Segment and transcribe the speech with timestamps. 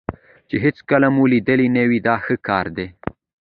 [0.49, 2.87] چې هېڅکله مو لیدلی نه وي دا ښه کار دی.